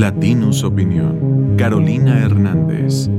[0.00, 1.56] Latinus Opinión.
[1.58, 3.10] Carolina Hernández.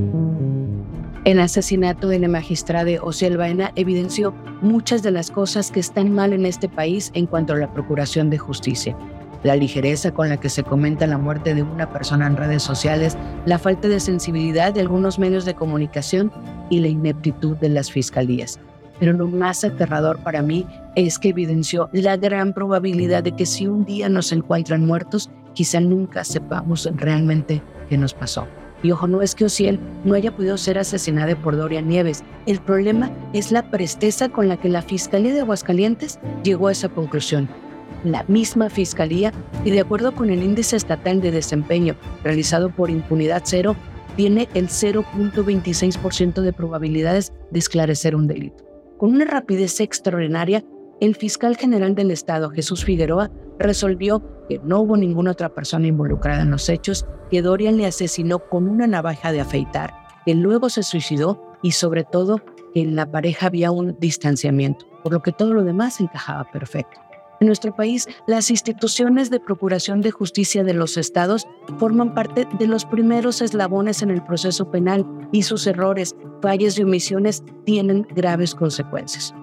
[1.26, 6.34] El asesinato de la magistrada Ociel Baena evidenció muchas de las cosas que están mal
[6.34, 8.98] en este país en cuanto a la procuración de justicia.
[9.44, 13.16] La ligereza con la que se comenta la muerte de una persona en redes sociales,
[13.46, 16.32] la falta de sensibilidad de algunos medios de comunicación
[16.72, 18.60] y la ineptitud de las fiscalías.
[19.00, 23.68] Pero lo más aterrador para mí es que evidenció la gran probabilidad de que si
[23.68, 28.48] un día nos encuentran muertos, quizá nunca sepamos realmente qué nos pasó.
[28.84, 32.24] Y ojo, no es que Ociel no haya podido ser asesinada por Dorian Nieves.
[32.48, 36.90] El problema es la presteza con la que la Fiscalía de Aguascalientes llegó a esa
[36.90, 37.48] conclusión.
[38.04, 39.32] La misma Fiscalía,
[39.64, 43.76] y de acuerdo con el índice estatal de desempeño realizado por Impunidad Cero,
[44.16, 48.66] tiene el 0.26% de probabilidades de esclarecer un delito.
[48.98, 50.64] Con una rapidez extraordinaria,
[51.02, 56.44] el fiscal general del Estado, Jesús Figueroa, resolvió que no hubo ninguna otra persona involucrada
[56.44, 59.94] en los hechos, que Dorian le asesinó con una navaja de afeitar,
[60.26, 62.40] que luego se suicidó y sobre todo
[62.74, 67.02] que en la pareja había un distanciamiento, por lo que todo lo demás encajaba perfecto.
[67.40, 71.48] En nuestro país, las instituciones de procuración de justicia de los estados
[71.80, 76.84] forman parte de los primeros eslabones en el proceso penal y sus errores, fallas y
[76.84, 79.34] omisiones tienen graves consecuencias.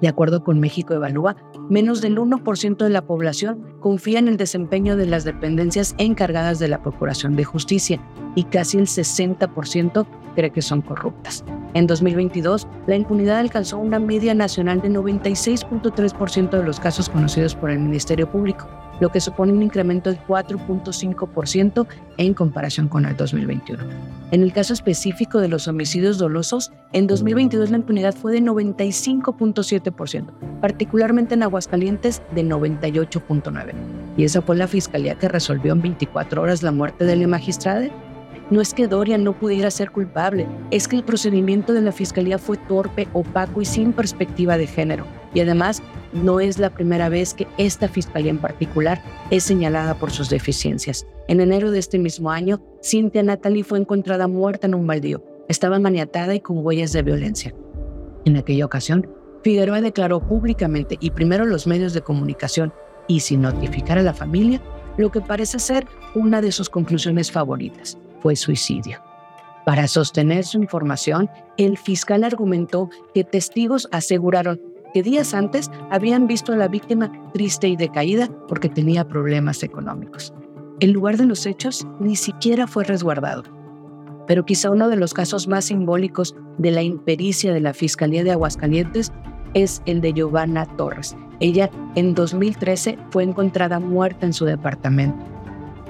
[0.00, 1.36] De acuerdo con México Evalúa,
[1.68, 6.68] menos del 1% de la población confía en el desempeño de las dependencias encargadas de
[6.68, 8.00] la Procuración de Justicia
[8.34, 11.44] y casi el 60% cree que son corruptas.
[11.74, 17.70] En 2022, la impunidad alcanzó una media nacional de 96.3% de los casos conocidos por
[17.70, 18.68] el Ministerio Público,
[19.00, 23.82] lo que supone un incremento del 4.5% en comparación con el 2021.
[24.30, 30.60] En el caso específico de los homicidios dolosos, en 2022 la impunidad fue de 95.7%,
[30.60, 33.72] particularmente en Aguascalientes de 98.9%.
[34.16, 37.88] Y esa fue la fiscalía que resolvió en 24 horas la muerte de la magistrada
[38.50, 42.38] no es que Dorian no pudiera ser culpable, es que el procedimiento de la fiscalía
[42.38, 45.06] fue torpe, opaco y sin perspectiva de género.
[45.32, 45.82] Y además,
[46.14, 51.06] no es la primera vez que esta fiscalía en particular es señalada por sus deficiencias.
[51.28, 55.22] En enero de este mismo año, Cynthia Natalie fue encontrada muerta en un baldío.
[55.48, 57.54] Estaba maniatada y con huellas de violencia.
[58.24, 59.08] En aquella ocasión,
[59.42, 62.72] Figueroa declaró públicamente y primero los medios de comunicación
[63.08, 64.62] y sin notificar a la familia
[64.96, 69.02] lo que parece ser una de sus conclusiones favoritas fue suicidio.
[69.66, 74.60] Para sostener su información, el fiscal argumentó que testigos aseguraron
[74.94, 80.32] que días antes habían visto a la víctima triste y decaída porque tenía problemas económicos.
[80.78, 83.42] El lugar de los hechos ni siquiera fue resguardado.
[84.28, 88.30] Pero quizá uno de los casos más simbólicos de la impericia de la Fiscalía de
[88.30, 89.12] Aguascalientes
[89.52, 91.16] es el de Giovanna Torres.
[91.40, 95.22] Ella en 2013 fue encontrada muerta en su departamento.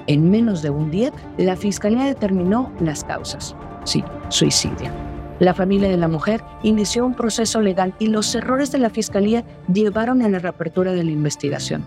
[0.07, 3.55] En menos de un día, la fiscalía determinó las causas.
[3.83, 5.14] Sí, suicidio.
[5.39, 9.43] La familia de la mujer inició un proceso legal y los errores de la fiscalía
[9.71, 11.83] llevaron a la reapertura de la investigación.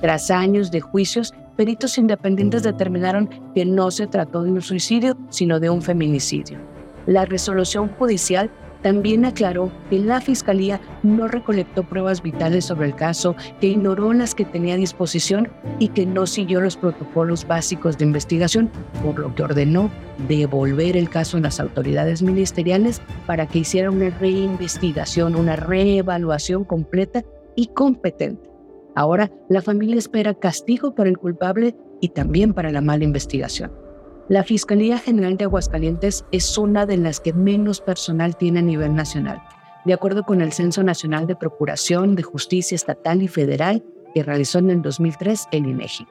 [0.00, 5.60] Tras años de juicios, peritos independientes determinaron que no se trató de un suicidio, sino
[5.60, 6.58] de un feminicidio.
[7.06, 8.50] La resolución judicial
[8.86, 14.32] también aclaró que la Fiscalía no recolectó pruebas vitales sobre el caso, que ignoró las
[14.32, 15.48] que tenía a disposición
[15.80, 18.70] y que no siguió los protocolos básicos de investigación,
[19.02, 19.90] por lo que ordenó
[20.28, 27.24] devolver el caso a las autoridades ministeriales para que hicieran una reinvestigación, una reevaluación completa
[27.56, 28.48] y competente.
[28.94, 33.85] Ahora la familia espera castigo para el culpable y también para la mala investigación.
[34.28, 38.92] La Fiscalía General de Aguascalientes es una de las que menos personal tiene a nivel
[38.92, 39.40] nacional,
[39.84, 43.84] de acuerdo con el Censo Nacional de Procuración de Justicia Estatal y Federal
[44.14, 46.08] que realizó en el 2003 el INEGI.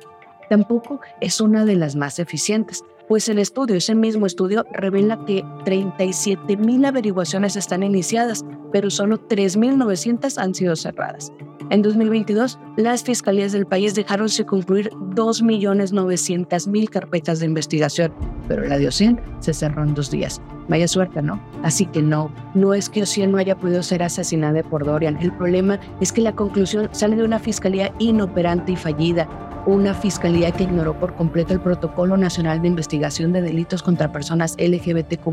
[0.49, 5.45] Tampoco es una de las más eficientes, pues el estudio, ese mismo estudio, revela que
[5.63, 11.31] 37 mil averiguaciones están iniciadas, pero solo 3.900 han sido cerradas.
[11.71, 18.13] En 2022, las fiscalías del país dejaron sin concluir 2.900.000 carpetas de investigación,
[18.47, 20.41] pero la de Ocien se cerró en dos días.
[20.67, 21.41] Vaya suerte, ¿no?
[21.63, 25.17] Así que no, no es que Ocien no haya podido ser asesinada por Dorian.
[25.17, 29.27] El problema es que la conclusión sale de una fiscalía inoperante y fallida,
[29.65, 34.55] una fiscalía que ignoró por completo el Protocolo Nacional de Investigación de Delitos contra Personas
[34.59, 35.27] LGBTQ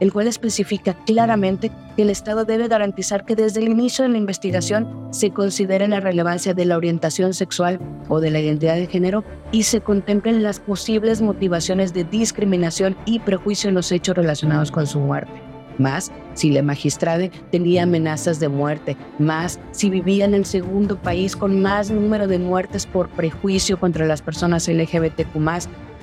[0.00, 4.18] el cual especifica claramente que el Estado debe garantizar que desde el inicio de la
[4.18, 9.24] investigación se considere la relevancia de la orientación sexual o de la identidad de género
[9.52, 14.86] y se contemplen las posibles motivaciones de discriminación y prejuicio en los hechos relacionados con
[14.86, 15.55] su muerte.
[15.78, 21.36] Más si la magistrada tenía amenazas de muerte, más si vivía en el segundo país
[21.36, 25.36] con más número de muertes por prejuicio contra las personas LGBTQ,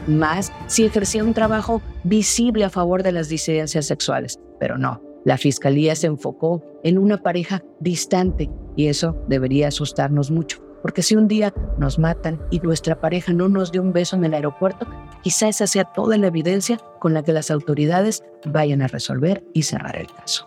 [0.07, 4.39] más si ejercía un trabajo visible a favor de las disidencias sexuales.
[4.59, 10.62] Pero no, la fiscalía se enfocó en una pareja distante y eso debería asustarnos mucho.
[10.83, 14.25] Porque si un día nos matan y nuestra pareja no nos dio un beso en
[14.25, 14.85] el aeropuerto,
[15.24, 19.63] quizá esa sea toda la evidencia con la que las autoridades vayan a resolver y
[19.63, 20.45] cerrar el caso.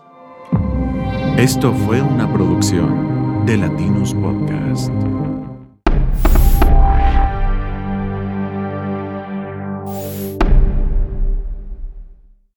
[1.37, 4.91] Esto fue una producción de Latinos Podcast.